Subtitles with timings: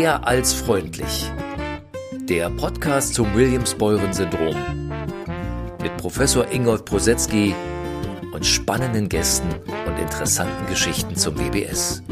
[0.00, 1.30] Mehr als freundlich.
[2.22, 4.56] Der Podcast zum Williams-Beuren-Syndrom.
[5.82, 7.54] Mit Professor Ingolf Prosetzky
[8.32, 9.48] und spannenden Gästen
[9.86, 12.02] und interessanten Geschichten zum WBS.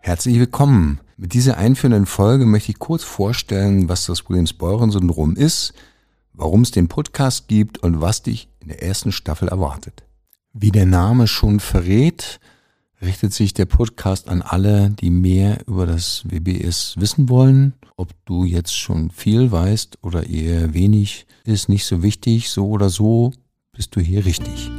[0.00, 1.00] Herzlich willkommen.
[1.16, 5.74] Mit dieser einführenden Folge möchte ich kurz vorstellen, was das Williams-Beuren-Syndrom ist,
[6.32, 10.04] warum es den Podcast gibt und was dich in der ersten Staffel erwartet.
[10.56, 12.38] Wie der Name schon verrät,
[13.02, 17.74] richtet sich der Podcast an alle, die mehr über das WBS wissen wollen.
[17.96, 22.50] Ob du jetzt schon viel weißt oder eher wenig, ist nicht so wichtig.
[22.50, 23.32] So oder so
[23.72, 24.70] bist du hier richtig.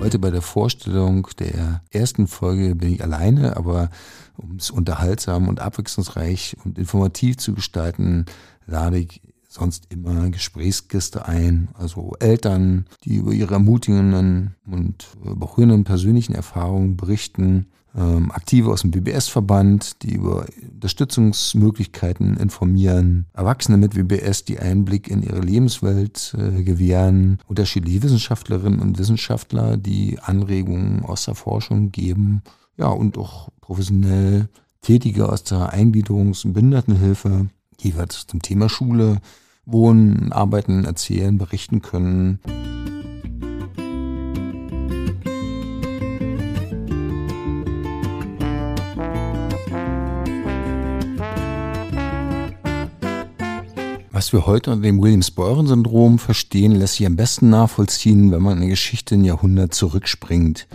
[0.00, 3.90] Heute bei der Vorstellung der ersten Folge bin ich alleine, aber
[4.36, 8.26] um es unterhaltsam und abwechslungsreich und informativ zu gestalten,
[8.66, 16.34] lade ich sonst immer Gesprächsgäste ein, also Eltern, die über ihre ermutigenden und berührenden persönlichen
[16.34, 24.58] Erfahrungen berichten, ähm, Aktive aus dem BBS-Verband, die über Unterstützungsmöglichkeiten informieren, Erwachsene mit WBS, die
[24.58, 31.92] Einblick in ihre Lebenswelt äh, gewähren, unterschiedliche Wissenschaftlerinnen und Wissenschaftler, die Anregungen aus der Forschung
[31.92, 32.42] geben,
[32.78, 34.48] ja, und auch professionell
[34.80, 37.48] Tätige aus der Eingliederungs- und Behindertenhilfe,
[37.82, 39.20] jeweils zum Thema Schule,
[39.64, 42.40] Wohnen, Arbeiten, Erzählen, berichten können.
[54.10, 58.68] Was wir heute unter dem Williams-Beuren-Syndrom verstehen, lässt sich am besten nachvollziehen, wenn man eine
[58.68, 60.68] Geschichte ein Jahrhundert zurückspringt.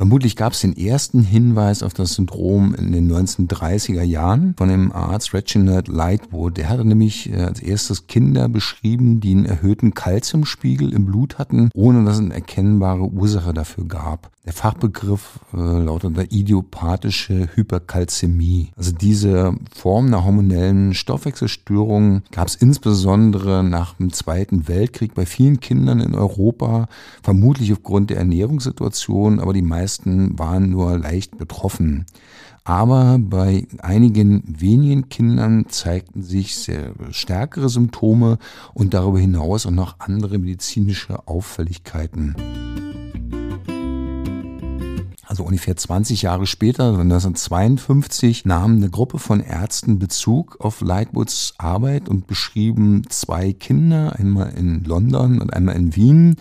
[0.00, 4.92] Vermutlich gab es den ersten Hinweis auf das Syndrom in den 1930er Jahren von dem
[4.92, 6.56] Arzt Reginald Lightwood.
[6.56, 11.68] Der hatte nämlich äh, als erstes Kinder beschrieben, die einen erhöhten Kalziumspiegel im Blut hatten,
[11.74, 14.30] ohne dass es eine erkennbare Ursache dafür gab.
[14.46, 18.70] Der Fachbegriff äh, lautete idiopathische Hyperkalzämie.
[18.78, 25.60] Also diese Form einer hormonellen Stoffwechselstörung gab es insbesondere nach dem Zweiten Weltkrieg bei vielen
[25.60, 26.88] Kindern in Europa,
[27.22, 29.89] vermutlich aufgrund der Ernährungssituation, aber die meisten
[30.38, 32.06] waren nur leicht betroffen.
[32.64, 38.38] Aber bei einigen wenigen Kindern zeigten sich sehr stärkere Symptome
[38.74, 42.36] und darüber hinaus auch noch andere medizinische Auffälligkeiten.
[45.30, 52.08] Also ungefähr 20 Jahre später, 1952, nahm eine Gruppe von Ärzten Bezug auf Lightwoods Arbeit
[52.08, 56.36] und beschrieben zwei Kinder, einmal in London und einmal in Wien,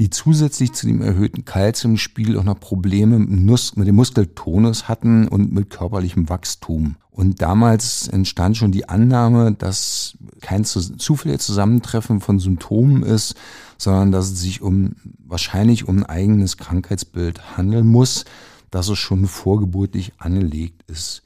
[0.00, 5.68] die zusätzlich zu dem erhöhten Kalziumspiegel auch noch Probleme mit dem Muskeltonus hatten und mit
[5.68, 6.96] körperlichem Wachstum.
[7.10, 13.34] Und damals entstand schon die Annahme, dass kein zufälliges Zusammentreffen von Symptomen ist,
[13.76, 18.24] sondern dass es sich um wahrscheinlich um ein eigenes Krankheitsbild handeln muss,
[18.70, 21.24] dass es schon vorgeburtlich angelegt ist.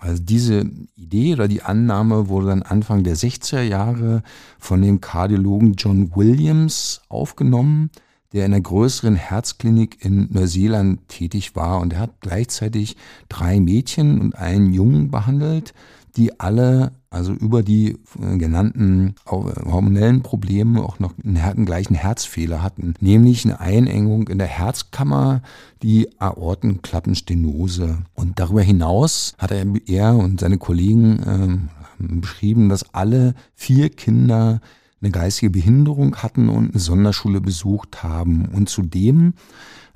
[0.00, 0.68] Also diese
[1.06, 4.22] Idee oder die Annahme wurde dann Anfang der 60er Jahre
[4.58, 7.90] von dem Kardiologen John Williams aufgenommen,
[8.32, 11.80] der in einer größeren Herzklinik in Neuseeland tätig war.
[11.80, 12.96] Und er hat gleichzeitig
[13.28, 15.74] drei Mädchen und einen Jungen behandelt,
[16.16, 22.94] die alle also über die äh, genannten hormonellen Probleme auch noch einen gleichen Herzfehler hatten,
[23.00, 25.42] nämlich eine Einengung in der Herzkammer,
[25.82, 27.98] die Aortenklappenstenose.
[28.14, 31.68] Und darüber hinaus hat er, und seine Kollegen
[31.98, 34.60] äh, beschrieben, dass alle vier Kinder
[35.00, 38.46] eine geistige Behinderung hatten und eine Sonderschule besucht haben.
[38.46, 39.34] Und zudem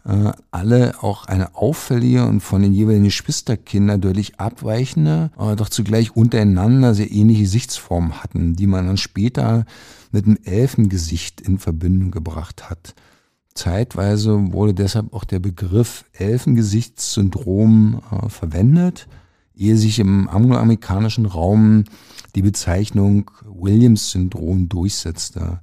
[0.05, 6.17] äh, alle auch eine auffällige und von den jeweiligen Geschwisterkindern deutlich abweichende, aber doch zugleich
[6.17, 9.67] untereinander sehr ähnliche Gesichtsformen hatten, die man dann später
[10.13, 12.95] mit dem Elfengesicht in Verbindung gebracht hat.
[13.55, 19.09] Zeitweise wurde deshalb auch der Begriff Elfengesichtssyndrom äh, verwendet,
[19.55, 21.85] ehe sich im angloamerikanischen Raum
[22.35, 25.61] die Bezeichnung Williams-Syndrom durchsetzte.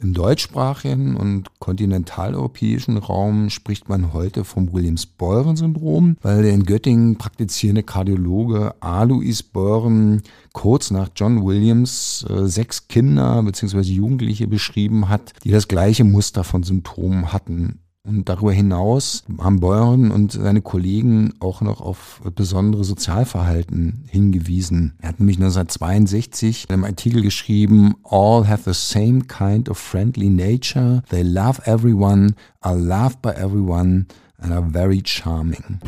[0.00, 7.82] Im deutschsprachigen und kontinentaleuropäischen Raum spricht man heute vom Williams-Beuren-Syndrom, weil der in Göttingen praktizierende
[7.82, 10.22] Kardiologe Alois Beuren
[10.52, 13.80] kurz nach John Williams äh, sechs Kinder bzw.
[13.80, 17.80] Jugendliche beschrieben hat, die das gleiche Muster von Symptomen hatten.
[18.06, 24.94] Und darüber hinaus haben Beuren und seine Kollegen auch noch auf besondere Sozialverhalten hingewiesen.
[25.00, 30.30] Er hat nämlich 1962 in einem Artikel geschrieben, All have the same kind of friendly
[30.30, 31.02] nature.
[31.10, 34.06] They love everyone, are loved by everyone
[34.38, 35.80] and are very charming.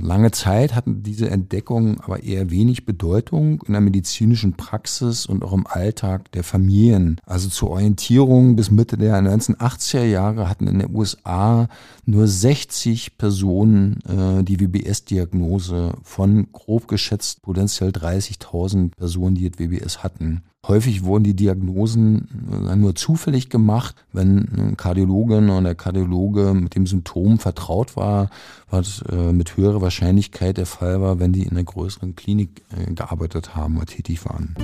[0.00, 5.52] Lange Zeit hatten diese Entdeckungen aber eher wenig Bedeutung in der medizinischen Praxis und auch
[5.52, 7.20] im Alltag der Familien.
[7.26, 11.68] Also zur Orientierung bis Mitte der 1980er Jahre hatten in den USA
[12.04, 20.42] nur 60 Personen äh, die WBS-Diagnose von grob geschätzt potenziell 30.000 Personen, die WBS hatten.
[20.66, 22.28] Häufig wurden die Diagnosen
[22.68, 28.30] äh, nur zufällig gemacht, wenn ein Kardiologin oder der Kardiologe mit dem Symptom vertraut war,
[28.70, 32.92] was äh, mit höherer Wahrscheinlichkeit der Fall war, wenn die in einer größeren Klinik äh,
[32.94, 34.54] gearbeitet haben oder tätig waren.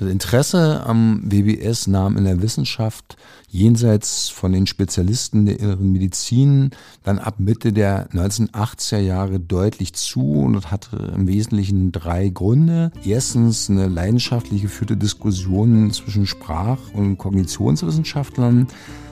[0.00, 3.18] Das Interesse am WBS nahm in der Wissenschaft
[3.50, 6.70] jenseits von den Spezialisten der inneren Medizin
[7.02, 12.92] dann ab Mitte der 1980er Jahre deutlich zu und hatte im Wesentlichen drei Gründe.
[13.04, 18.68] Erstens eine leidenschaftlich geführte Diskussion zwischen Sprach- und Kognitionswissenschaftlern,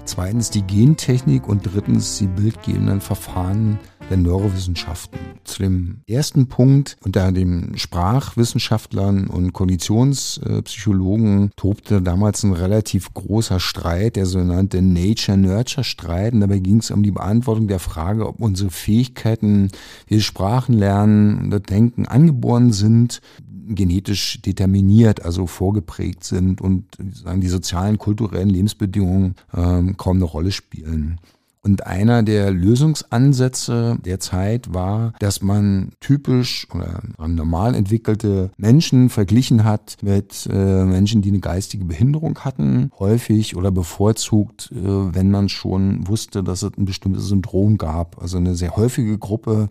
[0.06, 3.78] zweitens die Gentechnik und drittens die bildgebenden Verfahren
[4.10, 5.18] der Neurowissenschaften.
[5.44, 14.16] Zu dem ersten Punkt, unter den Sprachwissenschaftlern und Konditionspsychologen tobte damals ein relativ großer Streit,
[14.16, 16.32] der sogenannte Nature-Nurture-Streit.
[16.34, 19.70] Und dabei ging es um die Beantwortung der Frage, ob unsere Fähigkeiten,
[20.06, 23.20] wie Sprachen lernen und Denken angeboren sind,
[23.68, 30.52] genetisch determiniert, also vorgeprägt sind und sagen, die sozialen, kulturellen Lebensbedingungen ähm, kaum eine Rolle
[30.52, 31.20] spielen.
[31.68, 39.64] Und einer der Lösungsansätze der Zeit war, dass man typisch oder normal entwickelte Menschen verglichen
[39.64, 45.50] hat mit äh, Menschen, die eine geistige Behinderung hatten, häufig oder bevorzugt, äh, wenn man
[45.50, 48.18] schon wusste, dass es ein bestimmtes Syndrom gab.
[48.22, 49.68] Also eine sehr häufige Gruppe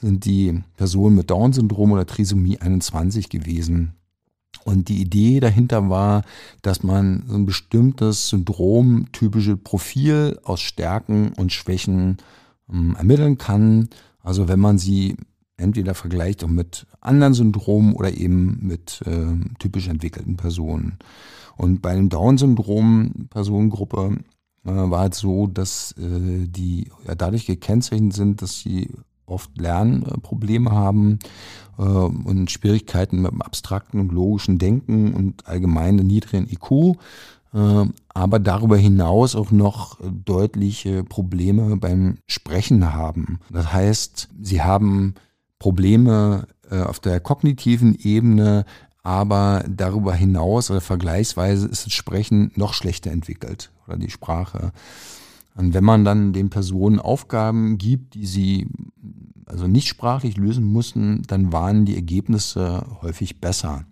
[0.00, 3.94] sind die Personen mit Down-Syndrom oder Trisomie 21 gewesen.
[4.64, 6.22] Und die Idee dahinter war,
[6.62, 12.18] dass man so ein bestimmtes syndromtypische Profil aus Stärken und Schwächen
[12.72, 13.88] ähm, ermitteln kann.
[14.20, 15.16] Also wenn man sie
[15.56, 20.98] entweder vergleicht mit anderen Syndromen oder eben mit äh, typisch entwickelten Personen.
[21.56, 24.18] Und bei dem Down-Syndrom-Personengruppe
[24.64, 28.90] äh, war es so, dass äh, die ja dadurch gekennzeichnet sind, dass sie
[29.32, 31.18] oft Lernprobleme haben
[31.78, 36.96] äh, und Schwierigkeiten mit dem abstrakten und logischen Denken und allgemein niedrigen IQ,
[37.54, 43.40] äh, aber darüber hinaus auch noch deutliche Probleme beim Sprechen haben.
[43.50, 45.14] Das heißt, sie haben
[45.58, 48.64] Probleme äh, auf der kognitiven Ebene,
[49.02, 54.72] aber darüber hinaus oder vergleichsweise ist das Sprechen noch schlechter entwickelt oder die Sprache.
[55.54, 58.68] Und wenn man dann den Personen Aufgaben gibt, die sie
[59.46, 63.84] also nicht sprachlich lösen mussten, dann waren die Ergebnisse häufig besser.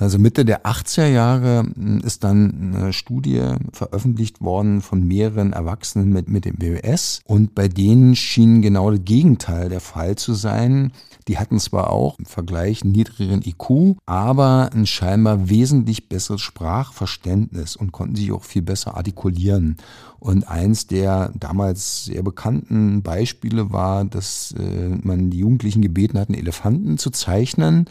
[0.00, 3.42] Also Mitte der 80er Jahre hm, ist dann eine Studie
[3.72, 9.00] veröffentlicht worden von mehreren Erwachsenen mit, mit dem WWS und bei denen schien genau das
[9.04, 10.92] Gegenteil der Fall zu sein.
[11.28, 17.92] Die hatten zwar auch im Vergleich niedrigeren IQ, aber ein scheinbar wesentlich besseres Sprachverständnis und
[17.92, 19.76] konnten sich auch viel besser artikulieren.
[20.18, 26.28] Und eins der damals sehr bekannten Beispiele war, dass äh, man die Jugendlichen gebeten hat,
[26.28, 27.84] einen Elefanten zu zeichnen.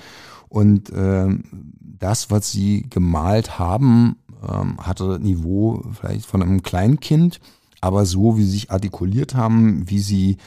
[0.50, 1.28] Und äh,
[2.00, 4.18] das, was sie gemalt haben,
[4.48, 7.40] ähm, hatte Niveau vielleicht von einem Kleinkind,
[7.82, 10.38] aber so, wie sie sich artikuliert haben, wie sie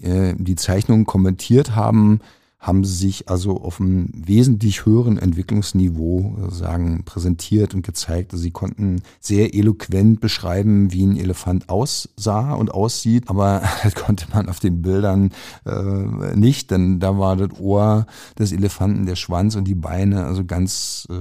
[0.00, 2.20] äh, die Zeichnungen kommentiert haben,
[2.62, 8.32] haben sie sich also auf einem wesentlich höheren Entwicklungsniveau äh, sagen, präsentiert und gezeigt.
[8.32, 14.26] Also sie konnten sehr eloquent beschreiben, wie ein Elefant aussah und aussieht, aber das konnte
[14.32, 15.32] man auf den Bildern
[15.66, 18.06] äh, nicht, denn da war das Ohr
[18.38, 21.14] des Elefanten, der Schwanz und die Beine also ganz, äh,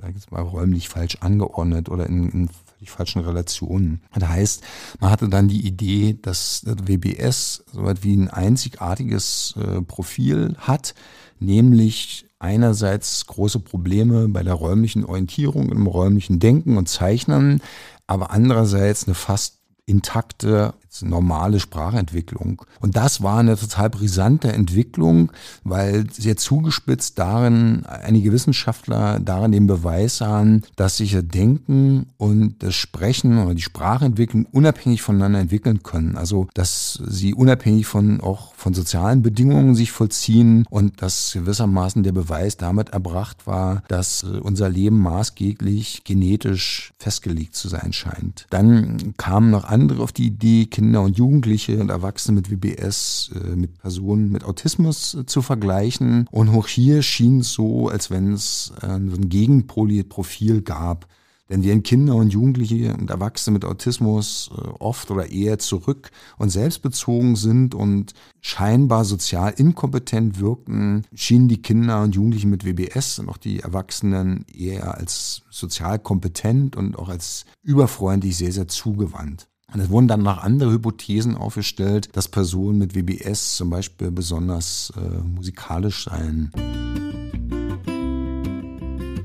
[0.00, 4.00] sag ich jetzt mal, räumlich falsch angeordnet oder in, in völlig falschen Relationen.
[4.14, 4.62] Das heißt,
[5.00, 10.54] man hatte dann die Idee, dass das WBS so etwas wie ein einzigartiges äh, Profil
[10.58, 10.94] hat,
[11.40, 17.60] nämlich einerseits große Probleme bei der räumlichen Orientierung, im räumlichen Denken und Zeichnen,
[18.06, 19.57] aber andererseits eine fast
[19.88, 22.62] intakte, normale Sprachentwicklung.
[22.80, 25.30] Und das war eine total brisante Entwicklung,
[25.62, 32.62] weil sehr zugespitzt darin einige Wissenschaftler darin den Beweis sahen, dass sich das Denken und
[32.62, 36.16] das Sprechen oder die Sprachentwicklung unabhängig voneinander entwickeln können.
[36.16, 42.12] Also, dass sie unabhängig von auch von sozialen Bedingungen sich vollziehen und dass gewissermaßen der
[42.12, 48.46] Beweis damit erbracht war, dass unser Leben maßgeblich genetisch festgelegt zu sein scheint.
[48.50, 53.56] Dann kamen noch andere auf die Idee, Kinder und Jugendliche und Erwachsene mit WBS, äh,
[53.56, 56.26] mit Personen mit Autismus äh, zu vergleichen.
[56.30, 61.06] Und auch hier schien es so, als wenn es äh, so ein Gegenpolierprofil gab
[61.48, 66.50] Denn während Kinder und Jugendliche und Erwachsene mit Autismus äh, oft oder eher zurück und
[66.50, 73.28] selbstbezogen sind und scheinbar sozial inkompetent wirkten, schienen die Kinder und Jugendlichen mit WBS und
[73.28, 79.48] auch die Erwachsenen eher als sozial kompetent und auch als überfreundlich sehr, sehr zugewandt.
[79.72, 84.92] Und es wurden dann noch andere Hypothesen aufgestellt, dass Personen mit WBS zum Beispiel besonders
[84.96, 86.50] äh, musikalisch seien.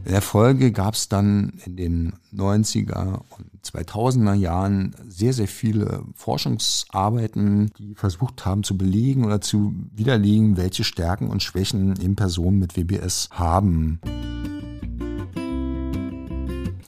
[0.06, 6.04] In der Folge gab es dann in den 90er und 2000er Jahren sehr, sehr viele
[6.14, 12.60] Forschungsarbeiten, die versucht haben zu belegen oder zu widerlegen, welche Stärken und Schwächen eben Personen
[12.60, 14.02] mit WBS haben.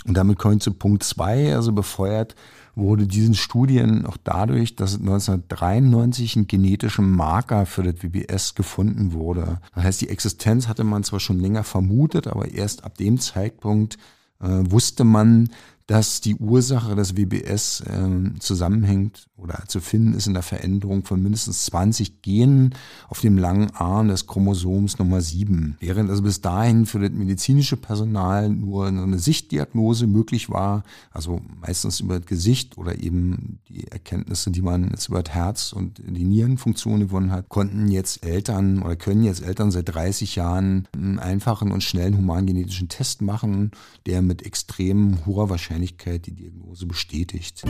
[0.05, 2.35] Und damit komme ich zu Punkt zwei, also befeuert
[2.75, 9.59] wurde diesen Studien auch dadurch, dass 1993 ein genetischer Marker für das WBS gefunden wurde.
[9.73, 13.97] Das heißt, die Existenz hatte man zwar schon länger vermutet, aber erst ab dem Zeitpunkt
[14.41, 15.49] äh, wusste man,
[15.87, 21.21] dass die Ursache des WBS äh, zusammenhängt oder zu finden ist in der Veränderung von
[21.21, 22.73] mindestens 20 Genen
[23.07, 25.77] auf dem langen Arm des Chromosoms Nummer 7.
[25.79, 31.99] Während also bis dahin für das medizinische Personal nur eine Sichtdiagnose möglich war, also meistens
[31.99, 36.23] über das Gesicht oder eben die Erkenntnisse, die man jetzt über das Herz und die
[36.23, 41.71] Nierenfunktion gewonnen hat, konnten jetzt Eltern oder können jetzt Eltern seit 30 Jahren einen einfachen
[41.71, 43.71] und schnellen humangenetischen Test machen,
[44.07, 47.63] der mit extrem hoher Wahrscheinlichkeit die Diagnose bestätigt.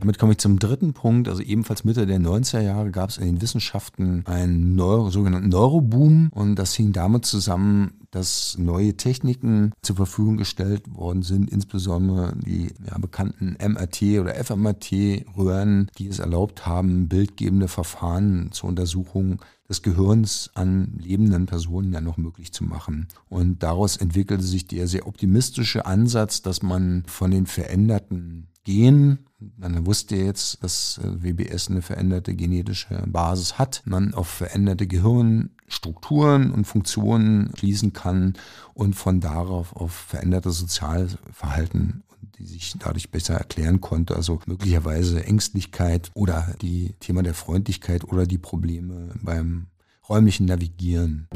[0.00, 1.28] Damit komme ich zum dritten Punkt.
[1.28, 6.30] Also ebenfalls Mitte der 90er Jahre gab es in den Wissenschaften einen Neuro, sogenannten Neuroboom
[6.32, 12.72] und das hing damit zusammen, dass neue Techniken zur Verfügung gestellt worden sind, insbesondere die
[12.88, 20.50] ja, bekannten MRT oder FMRT-Röhren, die es erlaubt haben, bildgebende Verfahren zur Untersuchung des Gehirns
[20.54, 23.08] an lebenden Personen ja noch möglich zu machen.
[23.28, 29.18] Und daraus entwickelte sich der sehr optimistische Ansatz, dass man von den veränderten Gen
[29.58, 36.50] man wusste jetzt, dass äh, WBS eine veränderte genetische Basis hat, man auf veränderte Gehirnstrukturen
[36.50, 38.34] und Funktionen schließen kann
[38.72, 42.02] und von darauf auf veränderte Sozialverhalten
[42.38, 44.16] die sich dadurch besser erklären konnte.
[44.16, 49.68] Also möglicherweise Ängstlichkeit oder die Thema der Freundlichkeit oder die Probleme beim
[50.08, 51.28] räumlichen Navigieren.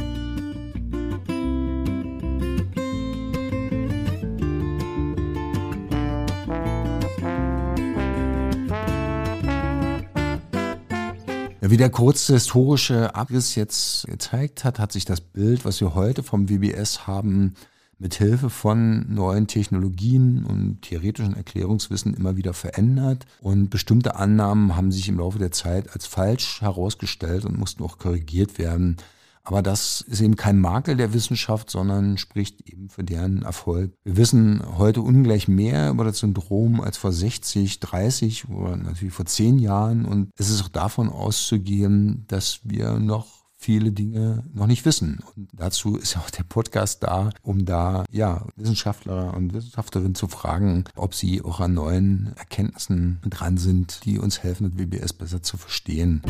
[11.63, 16.25] Wie der kurze historische Abriss jetzt gezeigt hat, hat sich das Bild, was wir heute
[16.25, 17.55] vom WBS haben,
[18.01, 23.27] mit Hilfe von neuen Technologien und theoretischen Erklärungswissen immer wieder verändert.
[23.41, 27.99] Und bestimmte Annahmen haben sich im Laufe der Zeit als falsch herausgestellt und mussten auch
[27.99, 28.97] korrigiert werden.
[29.43, 33.93] Aber das ist eben kein Makel der Wissenschaft, sondern spricht eben für deren Erfolg.
[34.05, 39.27] Wir wissen heute ungleich mehr über das Syndrom als vor 60, 30 oder natürlich vor
[39.27, 40.05] 10 Jahren.
[40.05, 45.21] Und es ist auch davon auszugehen, dass wir noch viele Dinge noch nicht wissen.
[45.37, 50.85] Und dazu ist auch der Podcast da, um da ja Wissenschaftler und Wissenschaftlerinnen zu fragen,
[50.97, 55.59] ob sie auch an neuen Erkenntnissen dran sind, die uns helfen, das WBS besser zu
[55.59, 56.23] verstehen.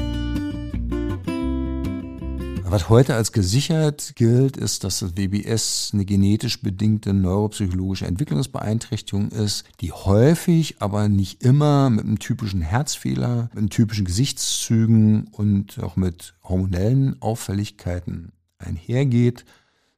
[2.70, 9.64] Was heute als gesichert gilt, ist, dass das WBS eine genetisch bedingte neuropsychologische Entwicklungsbeeinträchtigung ist,
[9.80, 16.34] die häufig, aber nicht immer mit einem typischen Herzfehler, mit typischen Gesichtszügen und auch mit
[16.44, 19.44] hormonellen Auffälligkeiten einhergeht,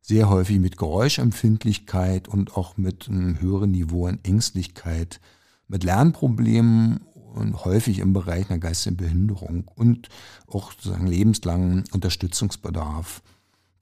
[0.00, 5.20] sehr häufig mit Geräuschempfindlichkeit und auch mit einem höheren Niveau an Ängstlichkeit,
[5.68, 7.00] mit Lernproblemen
[7.32, 10.08] und häufig im Bereich einer geistigen Behinderung und
[10.46, 13.22] auch sozusagen lebenslangen Unterstützungsbedarf.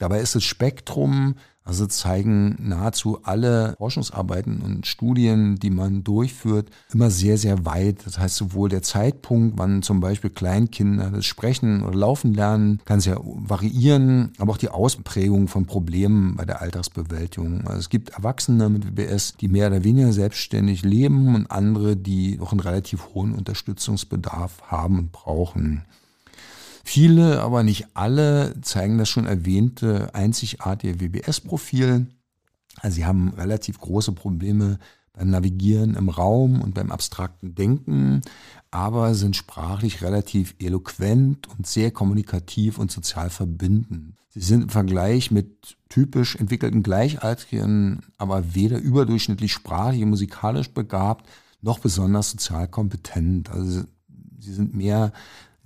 [0.01, 1.37] Dabei ist das Spektrum
[1.71, 8.07] also zeigen nahezu alle Forschungsarbeiten und Studien, die man durchführt, immer sehr, sehr weit.
[8.07, 13.01] Das heißt, sowohl der Zeitpunkt, wann zum Beispiel Kleinkinder das Sprechen oder Laufen lernen, kann
[13.01, 17.67] sehr variieren, aber auch die Ausprägung von Problemen bei der Alltagsbewältigung.
[17.67, 22.41] Also es gibt Erwachsene mit WBS, die mehr oder weniger selbstständig leben und andere, die
[22.41, 25.85] auch einen relativ hohen Unterstützungsbedarf haben und brauchen.
[26.91, 32.09] Viele, aber nicht alle, zeigen das schon erwähnte einzigartige WBS-Profil.
[32.81, 34.81] Also sie haben relativ große Probleme
[35.13, 38.23] beim Navigieren im Raum und beim abstrakten Denken,
[38.73, 44.17] aber sind sprachlich relativ eloquent und sehr kommunikativ und sozial verbindend.
[44.31, 51.29] Sie sind im Vergleich mit typisch entwickelten Gleichaltrigen aber weder überdurchschnittlich sprachlich und musikalisch begabt,
[51.63, 53.49] noch besonders sozial kompetent.
[53.49, 53.85] Also
[54.41, 55.13] sie sind mehr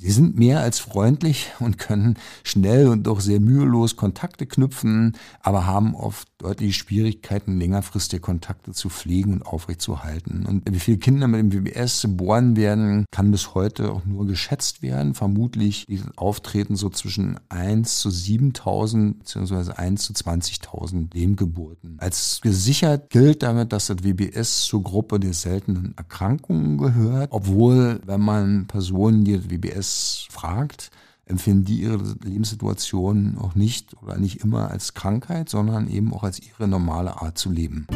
[0.05, 5.65] Sie sind mehr als freundlich und können schnell und doch sehr mühelos Kontakte knüpfen, aber
[5.65, 10.45] haben oft deutliche Schwierigkeiten, längerfristige Kontakte zu pflegen und aufrechtzuerhalten.
[10.47, 14.83] Und wie viele Kinder mit dem WBS geboren werden, kann bis heute auch nur geschätzt
[14.83, 15.15] werden.
[15.15, 15.87] Vermutlich
[16.17, 19.73] auftreten so zwischen 1 zu 7000 bzw.
[19.73, 21.97] 1 zu 20.000 Lehngeburten.
[21.99, 28.21] Als gesichert gilt damit, dass das WBS zur Gruppe der seltenen Erkrankungen gehört, obwohl, wenn
[28.21, 30.91] man Personen, die das WBS fragt,
[31.27, 36.41] empfinden die ihre Lebenssituation auch nicht oder nicht immer als Krankheit, sondern eben auch als
[36.41, 37.87] ihre normale Art zu leben.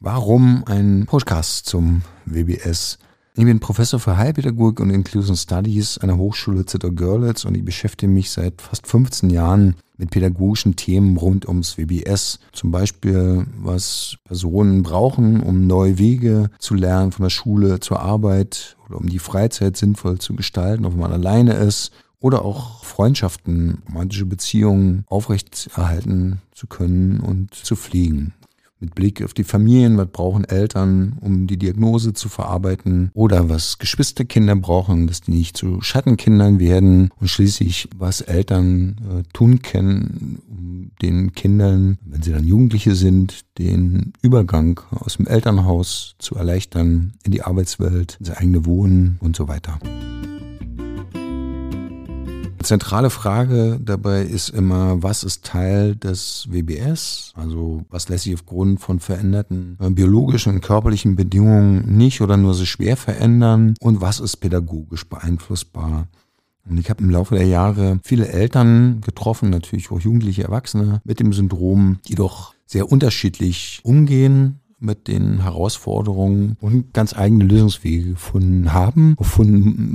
[0.00, 2.98] Warum ein Podcast zum WBS?
[3.36, 7.64] Ich bin Professor für Heilpädagogik und Inclusion Studies an der Hochschule Zitter Görlitz und ich
[7.64, 12.40] beschäftige mich seit fast 15 Jahren mit pädagogischen Themen rund ums WBS.
[12.52, 18.76] Zum Beispiel, was Personen brauchen, um neue Wege zu lernen von der Schule zur Arbeit
[18.88, 24.26] oder um die Freizeit sinnvoll zu gestalten, ob man alleine ist oder auch Freundschaften, romantische
[24.26, 28.34] Beziehungen aufrechterhalten zu können und zu pflegen
[28.80, 33.78] mit Blick auf die Familien, was brauchen Eltern, um die Diagnose zu verarbeiten oder was
[33.78, 40.42] Geschwisterkinder brauchen, dass die nicht zu Schattenkindern werden und schließlich was Eltern äh, tun können,
[40.48, 47.12] um den Kindern, wenn sie dann Jugendliche sind, den Übergang aus dem Elternhaus zu erleichtern
[47.24, 49.78] in die Arbeitswelt, ins eigene Wohnen und so weiter.
[52.62, 57.32] Zentrale Frage dabei ist immer, was ist Teil des WBS?
[57.34, 62.52] Also was lässt sich aufgrund von veränderten äh, biologischen und körperlichen Bedingungen nicht oder nur
[62.52, 63.74] so schwer verändern?
[63.80, 66.06] Und was ist pädagogisch beeinflussbar?
[66.68, 71.18] Und ich habe im Laufe der Jahre viele Eltern getroffen, natürlich auch jugendliche Erwachsene mit
[71.18, 78.72] dem Syndrom, die doch sehr unterschiedlich umgehen mit den Herausforderungen und ganz eigene Lösungswege gefunden
[78.72, 79.16] haben,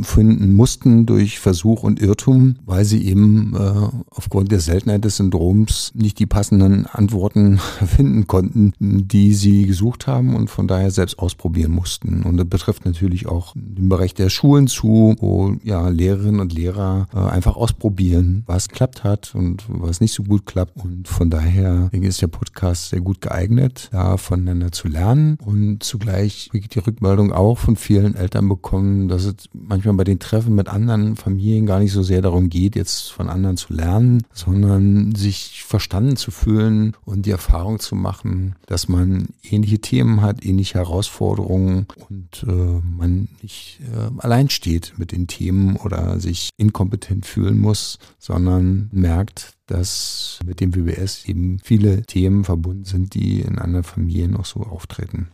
[0.04, 5.92] finden mussten durch Versuch und Irrtum, weil sie eben äh, aufgrund der Seltenheit des Syndroms
[5.96, 11.72] nicht die passenden Antworten finden konnten, die sie gesucht haben und von daher selbst ausprobieren
[11.72, 12.24] mussten.
[12.24, 17.08] Und das betrifft natürlich auch den Bereich der Schulen zu, wo ja Lehrerinnen und Lehrer
[17.14, 20.84] äh, einfach ausprobieren, was klappt hat und was nicht so gut klappt.
[20.84, 26.50] Und von daher ist der Podcast sehr gut geeignet, da voneinander zu lernen und zugleich
[26.54, 31.16] die Rückmeldung auch von vielen Eltern bekommen, dass es manchmal bei den Treffen mit anderen
[31.16, 36.18] Familien gar nicht so sehr darum geht, jetzt von anderen zu lernen, sondern sich verstanden
[36.18, 42.46] zu fühlen und die Erfahrung zu machen, dass man ähnliche Themen hat, ähnliche Herausforderungen und
[42.48, 48.90] äh, man nicht äh, allein steht mit den Themen oder sich inkompetent fühlen muss, sondern
[48.92, 54.46] merkt, dass mit dem WBS eben viele Themen verbunden sind, die in anderen Familien auch
[54.46, 55.30] so auftreten.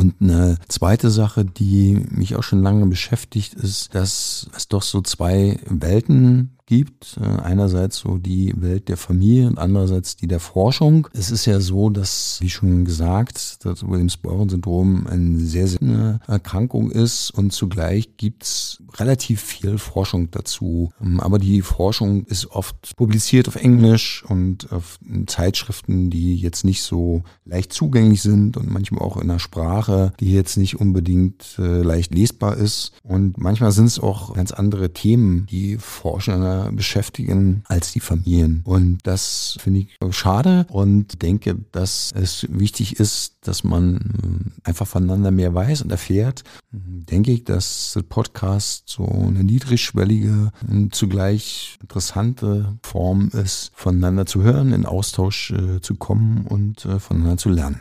[0.00, 5.02] Und eine zweite Sache, die mich auch schon lange beschäftigt, ist, dass es doch so
[5.02, 7.18] zwei Welten gibt.
[7.20, 11.08] Äh, einerseits so die Welt der Familie und andererseits die der Forschung.
[11.12, 17.32] Es ist ja so, dass, wie schon gesagt, das Williams-Boren-Syndrom eine sehr seltene Erkrankung ist
[17.32, 20.92] und zugleich gibt's relativ viel Forschung dazu.
[21.02, 26.82] Ähm, aber die Forschung ist oft publiziert auf Englisch und auf Zeitschriften, die jetzt nicht
[26.84, 29.89] so leicht zugänglich sind und manchmal auch in einer Sprache,
[30.20, 32.92] die jetzt nicht unbedingt äh, leicht lesbar ist.
[33.02, 38.62] Und manchmal sind es auch ganz andere Themen, die Forscher beschäftigen als die Familien.
[38.64, 44.86] Und das finde ich schade und denke, dass es wichtig ist, dass man äh, einfach
[44.86, 46.44] voneinander mehr weiß und erfährt.
[46.72, 54.72] Denke ich, dass Podcast so eine niedrigschwellige und zugleich interessante Form ist, voneinander zu hören,
[54.72, 57.80] in Austausch äh, zu kommen und äh, voneinander zu lernen.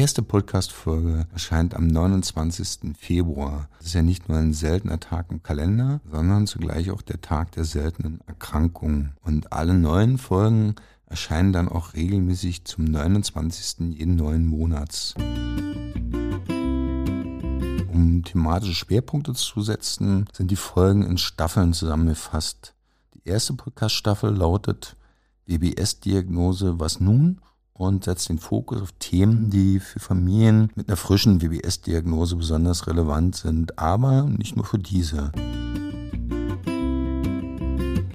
[0.00, 2.96] Erste Podcast-Folge erscheint am 29.
[2.98, 3.68] Februar.
[3.76, 7.52] Das ist ja nicht nur ein seltener Tag im Kalender, sondern zugleich auch der Tag
[7.52, 9.12] der seltenen Erkrankungen.
[9.20, 13.94] Und alle neuen Folgen erscheinen dann auch regelmäßig zum 29.
[13.94, 15.16] jeden neuen Monats.
[17.92, 22.72] Um thematische Schwerpunkte zu setzen, sind die Folgen in Staffeln zusammengefasst.
[23.12, 24.96] Die erste Podcast-Staffel lautet
[25.44, 27.42] WBS-Diagnose Was nun?
[27.80, 33.36] Und setzt den Fokus auf Themen, die für Familien mit einer frischen WBS-Diagnose besonders relevant
[33.36, 35.32] sind, aber nicht nur für diese.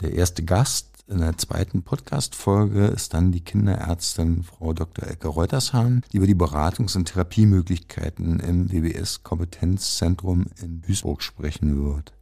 [0.01, 5.07] Der erste Gast In der zweiten Podcast-Folge ist dann die Kinderärztin Frau Dr.
[5.07, 12.13] Elke Reutershahn, die über die Beratungs- und Therapiemöglichkeiten im WBS-Kompetenzzentrum in Duisburg sprechen wird.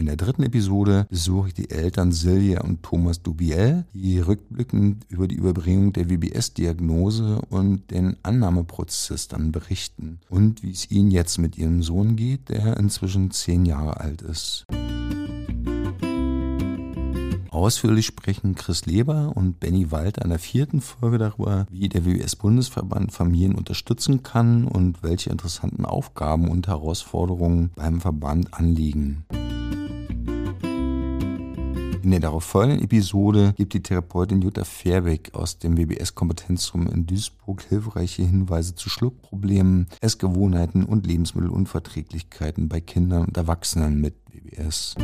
[0.00, 5.28] In der dritten Episode besuche ich die Eltern Silja und Thomas Dubiel, die rückblickend über
[5.28, 11.58] die Überbringung der WBS-Diagnose und den Annahmeprozess dann berichten und wie es ihnen jetzt mit
[11.58, 14.64] ihrem Sohn geht, der inzwischen zehn Jahre alt ist.
[17.50, 23.12] Ausführlich sprechen Chris Leber und Benny Walter in der vierten Folge darüber, wie der WWS-Bundesverband
[23.12, 29.26] Familien unterstützen kann und welche interessanten Aufgaben und Herausforderungen beim Verband anliegen.
[32.02, 37.62] In der darauf folgenden Episode gibt die Therapeutin Jutta Fairbeck aus dem WBS-Kompetenzzentrum in Duisburg
[37.62, 44.94] hilfreiche Hinweise zu Schluckproblemen, Essgewohnheiten und Lebensmittelunverträglichkeiten bei Kindern und Erwachsenen mit WBS.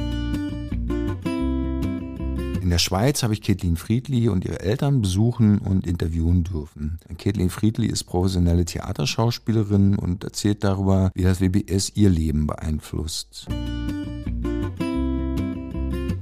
[2.62, 6.98] In der Schweiz habe ich Kathleen Friedli und ihre Eltern besuchen und interviewen dürfen.
[7.18, 13.46] Kathleen Friedli ist professionelle Theaterschauspielerin und erzählt darüber, wie das WBS ihr Leben beeinflusst.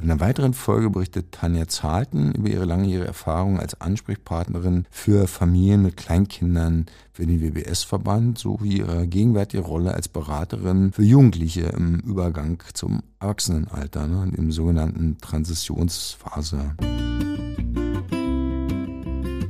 [0.05, 5.81] In einer weiteren Folge berichtet Tanja Zahlten über ihre langjährige Erfahrung als Ansprechpartnerin für Familien
[5.81, 12.63] mit Kleinkindern für den WBS-Verband sowie ihre gegenwärtige Rolle als Beraterin für Jugendliche im Übergang
[12.75, 16.75] zum Erwachsenenalter, ne, im sogenannten Transitionsphase.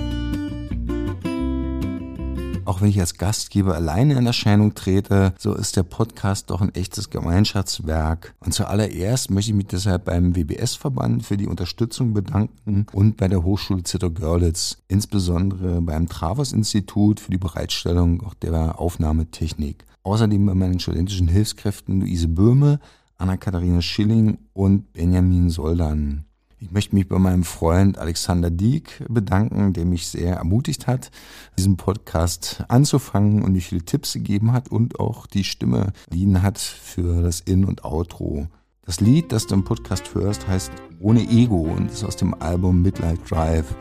[2.66, 6.74] Auch wenn ich als Gastgeber alleine in Erscheinung trete, so ist der Podcast doch ein
[6.74, 8.34] echtes Gemeinschaftswerk.
[8.40, 13.44] Und zuallererst möchte ich mich deshalb beim WBS-Verband für die Unterstützung bedanken und bei der
[13.44, 19.84] Hochschule Zitter-Görlitz, insbesondere beim Travers-Institut für die Bereitstellung auch der Aufnahmetechnik.
[20.02, 22.80] Außerdem bei meinen studentischen Hilfskräften Luise Böhme,
[23.16, 26.24] Anna-Katharina Schilling und Benjamin Soldan.
[26.58, 31.10] Ich möchte mich bei meinem Freund Alexander Dieck bedanken, der mich sehr ermutigt hat,
[31.58, 36.58] diesen Podcast anzufangen und mir viele Tipps gegeben hat und auch die Stimme liehen hat
[36.58, 38.48] für das In- und Outro.
[38.86, 42.80] Das Lied, das du im Podcast hörst, heißt Ohne Ego und ist aus dem Album
[42.80, 43.74] Midlight Drive.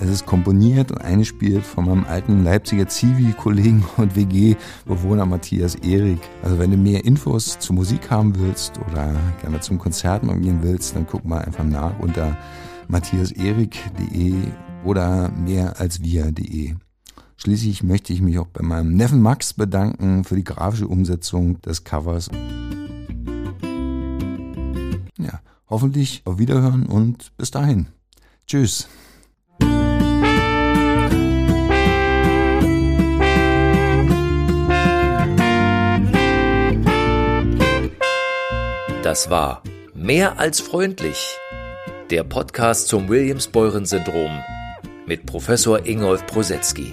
[0.00, 6.20] Es ist komponiert und eingespielt von meinem alten Leipziger Zivi-Kollegen und WG-Bewohner Matthias Erik.
[6.42, 10.62] Also wenn du mehr Infos zur Musik haben willst oder gerne zum Konzert mal gehen
[10.62, 12.36] willst, dann guck mal einfach nach unter
[12.88, 14.34] matthiaserik.de
[14.84, 16.74] oder mehr als wir.de.
[17.36, 21.82] Schließlich möchte ich mich auch bei meinem Neffen Max bedanken für die grafische Umsetzung des
[21.82, 22.28] Covers.
[25.18, 27.88] Ja, hoffentlich auf Wiederhören und bis dahin.
[28.46, 28.88] Tschüss.
[39.02, 39.62] Das war
[40.02, 41.38] Mehr als freundlich.
[42.10, 44.32] Der Podcast zum Williams-Beuren-Syndrom
[45.06, 46.92] mit Professor Ingolf Prosetzky.